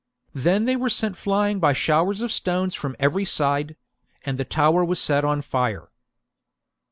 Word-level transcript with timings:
Then 0.33 0.65
they 0.65 0.75
were 0.75 0.89
sent 0.89 1.15
flying 1.15 1.59
by 1.59 1.73
showers 1.73 2.21
of 2.21 2.31
stones 2.31 2.73
from 2.73 2.95
every 2.97 3.23
side; 3.23 3.75
and 4.25 4.39
the 4.39 4.43
tower 4.45 4.83
was 4.83 4.99
set 4.99 5.23
on 5.23 5.43
fire. 5.43 5.89